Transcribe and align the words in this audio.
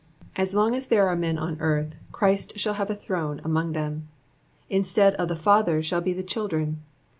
As 0.35 0.55
long 0.55 0.73
as 0.73 0.87
there 0.87 1.07
are 1.07 1.15
men 1.15 1.37
on 1.37 1.57
earth 1.59 1.93
Christ 2.11 2.57
shall 2.57 2.73
have 2.73 2.89
a 2.89 2.95
throne 2.95 3.39
among 3.43 3.73
them. 3.73 4.07
Instead 4.67 5.13
of 5.17 5.27
the 5.27 5.35
fathers 5.35 5.85
shall 5.85 6.01
be 6.01 6.11
the 6.11 6.23
children. 6.23 6.81